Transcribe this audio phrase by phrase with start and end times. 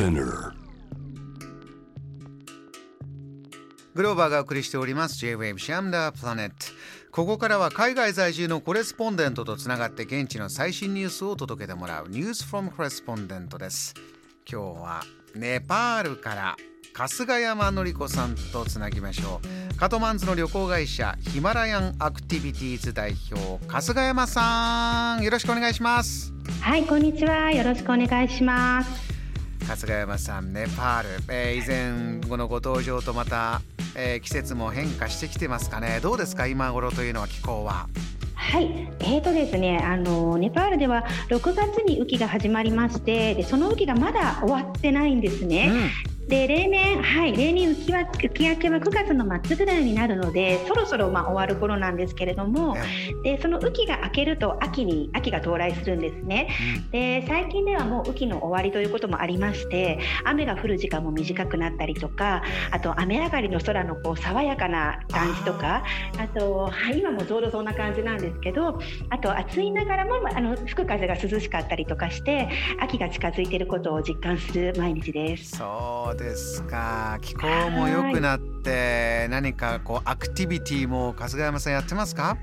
[0.00, 0.54] Spinner.
[3.94, 5.18] グローバーがお送りしております。
[5.18, 6.54] J-Wave シャムダープラネット
[7.12, 12.08] ここからは海外在住のコレスポンデントとつながって現地の最新ニュースを届けてもらう。
[12.08, 13.92] ニュースフォームコレスポンデントです。
[14.50, 15.02] 今日は
[15.34, 16.56] ネパールから
[16.94, 19.42] 春日山紀子さんとつなぎましょ
[19.74, 19.76] う。
[19.76, 25.22] カトマンズの旅行会社ヒマラヤンアクティビティーズ代表春日山さん。
[25.22, 26.32] よろしくお願いします。
[26.62, 27.52] はいこんにちは。
[27.52, 29.09] よろしくお願いします
[29.70, 33.62] 春日山さんネパール、えー、以前このご登場とまた、
[33.94, 36.00] えー、季節も変化してきてますかね。
[36.02, 37.86] どうですか今頃というのは気候は？
[38.34, 45.70] はい、えーとですね、あのネパールでは6月に雨季が始まりましてでその雨季がまだ終わってないんですね。
[46.28, 52.76] で例年、はい、例年浮きは浮き明けは9月の末ぐらいになるのでそろそろまあ終わる頃なんですけれども、
[53.24, 65.82] でその雨季が明けると秋に秋が到来するんですね、うん、で最近ではもう雨季の終わりということもありまして雨が降る時間も短くなったりとかあと雨上がりの空のこう爽やかな感じとか
[66.16, 72.48] あと、はい、今もちょうどそんな感じなんですけどあと暑いながらもあの吹く風が涼しかったりとかして
[72.80, 75.56] 秋が近づいていることを実感する毎日です。
[75.56, 77.18] そうですか？
[77.22, 82.36] 気候も良くなって何かこうアクティビティも春日山さんやってますか？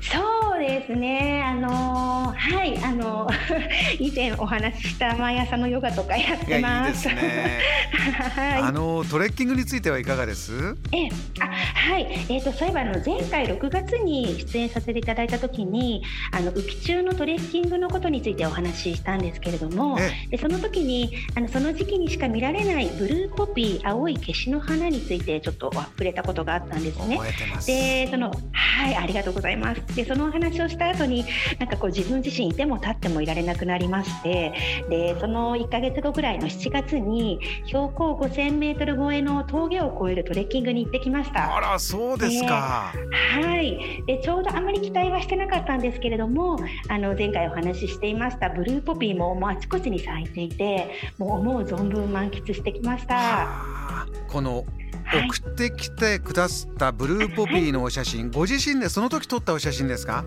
[0.00, 1.42] そうですね。
[1.44, 3.28] あのはい、あの
[4.00, 7.08] 以前お話しした毎朝のヨガとかやってます。
[7.08, 7.60] いいね
[8.36, 10.76] はい、あのトレッキングについてはいかがです？
[10.92, 11.08] え、
[11.42, 12.06] あ、はい。
[12.28, 19.98] えっ、ー、とそういえばあの前回6月に出演させていただいた時に、あの浮き中のトレッキングのことについてお話ししたんですけれども、
[20.30, 27.18] でその時にあのその時期にしか見られないブルーポピー青いケシの花についてちょっと触れたことがあったんですね。
[27.66, 29.80] で、そのはい、ありがとうございます。
[29.94, 31.24] でそのお話をした後に
[31.58, 34.52] なんかこう自分自身いても立ってもいられなくなりまして
[34.88, 44.02] でその1か月後ぐらいの7月に標高5000メートル超えの峠を越えるトレッキングに行ってきましたあらそうですか、はい。
[44.06, 54.06] でちょうどあまり期待はしてなかったんですけれどもあの前回お話ししていましたブルーポピーももうあちこちに咲いていてもう思う存分満喫してきました。
[54.28, 54.64] この
[55.12, 60.24] 送ってきてくださったブルーポピーのお写真、ご自身でその時撮ったお写真ですか？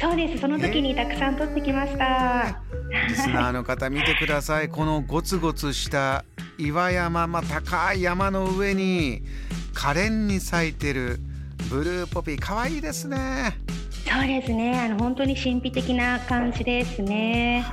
[0.00, 0.38] そうです。
[0.38, 2.62] その時にたくさん撮ってきました、
[3.08, 4.68] リスナーの方見てください。
[4.68, 6.24] このゴツゴツした
[6.58, 9.22] 岩山、まあ、高い山の上に
[9.72, 11.18] 可憐に咲いてる
[11.70, 13.56] ブルーポピー可愛いですね。
[14.08, 14.78] そうですね。
[14.78, 17.64] あの本当に神秘的な感じですね。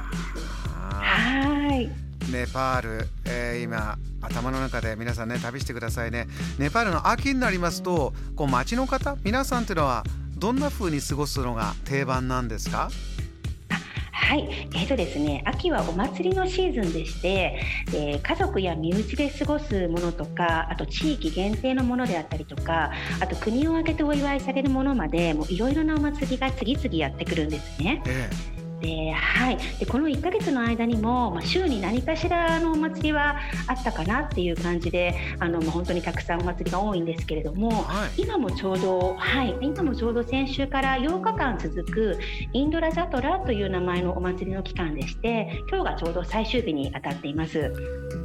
[0.73, 1.89] はい。
[2.31, 6.27] ネパール、えー、今頭の中で皆さんね旅してくださいね。
[6.57, 10.03] ネパールの秋になりますとこう街の方皆さんっていうのは
[10.37, 12.89] どんな風に過ごすのが定番なんですか？
[14.19, 28.03] はい、えーとですね、秋はお祭りのシーズンでして、えー、家族や身内で過ごすものとかあと地域限定のものであったりとかあと国を挙げてお祝いされるものまでいろいろなお祭りが次々やってくるんですね。
[28.05, 42.19] えーではい、でこの1ヶ月の間にも、まあ、週に何かしらのお祭りはあったかなっていう感じであの、まあ、本当にたくさんお祭りが多いんですけれども、はい、今もちょうど、はい、今もちょうど先週から8日間続く
[42.53, 47.73] インドラジャトラという名前のお祭りの期間でして今日がちょうど最終日に当たっています。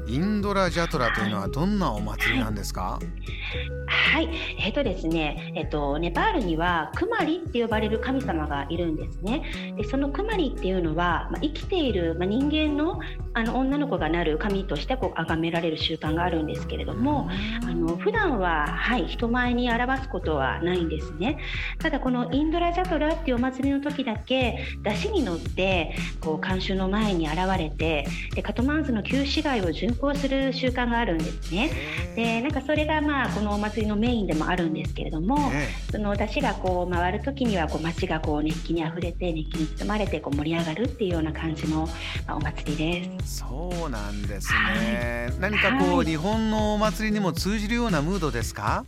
[0.07, 3.44] インドラジャトラというのはどんなお祭りなんですか、はい
[3.87, 4.29] はい、
[4.59, 9.43] えっ、ー、とですね、えっ、ー、とネパールにはクマリって呼ばれる神様がいるんですね。
[9.77, 13.01] で、そのクマリっていうのは、まあ、生きている、まあ、人間の
[13.35, 17.29] あの女の子がなる神としてこう崇められる習慣があるんですけれども、
[17.63, 21.39] あの普段ははい人前に表すことはないんですね。
[21.79, 31.71] ただこのインドラジャトラっていうお祭りの時だけ出汁に乗ってこう観衆の前に現れて、でカトマンズの旧市街を巡行する習慣があるんですね。
[32.15, 41.89] で、なんかそれがまあこのお祭りのメインでもあるんですけれども、ね、その出汁がこう回る時にはこう街がこう熱気にあふれて熱気に包まれてこう盛り上がるっていうような感じの、
[42.27, 43.24] まあ、お祭りです。
[43.25, 45.29] そうなんですね。
[45.31, 48.85] はい、何かこう、はい、日本のお祭りにも通じるようなムードですか？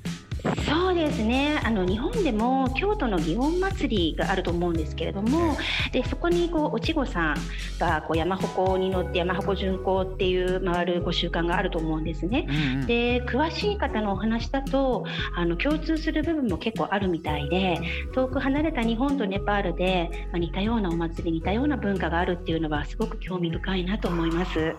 [0.69, 5.57] そうですねあの日本でも京都の祇園祭があると思うんですけれども
[5.93, 7.37] でそこにこうおちごさん
[7.79, 12.47] がこう山鉾に乗って山鉾巡行っていう回るご習慣があると思うんですね。
[12.49, 15.05] うんうん、で詳しい方のお話だと
[15.37, 17.81] あの共通する部分も結構あるみたいで
[18.15, 24.75] 遠く離れた日本とネパールで、まあ、似たようなお祭り似たような文化があるっていうのはすごく興味深いなと思います。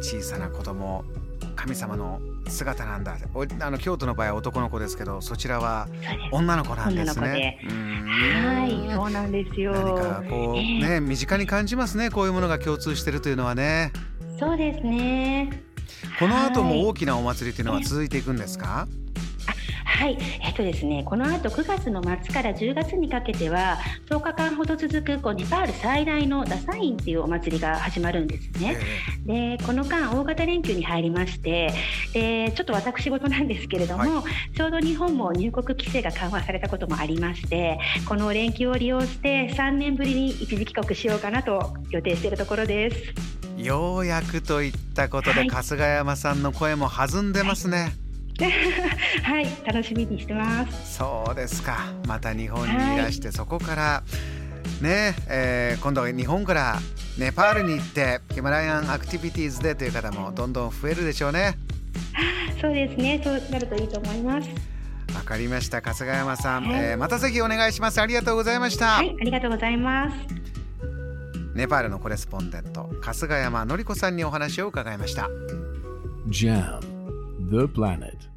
[0.00, 1.04] 小さな子供
[1.60, 3.18] 神様の姿なんだ
[3.60, 5.88] あの京都の場合は男の子ですけどそちらは
[6.32, 7.58] 女の子なんですね。
[7.62, 9.72] はいそうなんですよ。
[9.72, 13.92] 何かこう、えー、ね身近に感じますねこういうものが共通してるというのはね。
[14.38, 15.62] そうですね。
[16.18, 19.09] この後も大きなお祭りというのは続いていくんですか、はい、
[20.08, 28.78] えっとですね、この後9月の末から10月にかけては10日間ほど続くこうネパール最大のダサインっていうお祭りが始まるんですね。
[29.26, 31.72] で、この間大型連休に入りまして、
[32.12, 42.96] でちょっと私事なんですけれども、はい、ちょうど日本も入国規制が緩和されたこともありまして、この連休を利用して3年ぶりに一時帰国しようかなと予定しているところです。
[43.62, 47.78] ようやくといったことで、はい、春日山さんの声も弾んでますね。
[47.78, 48.09] はい
[49.22, 50.96] はい楽しみにしてます。
[50.96, 51.92] そうですか。
[52.06, 54.02] また日本にいらして、はい、そこから
[54.80, 56.78] ねえー、今度は日本から
[57.18, 61.58] ネパールに行ってヒマラヤンアクティビティーズでという方もどんどん増えるでしょうね。
[62.60, 63.20] そうですね。
[63.22, 64.48] そうなるといいと思います。
[65.14, 65.82] わかりました。
[65.82, 68.00] 春日山さん、はい、えー、またぜひお願いします。
[68.00, 68.96] ありがとうございました。
[68.96, 70.16] はいありがとうございます。
[71.54, 75.28] ネパールのコレスポンデント春日山のり子さんにお話を伺いました。
[76.28, 76.80] JAM
[77.50, 78.29] The Planet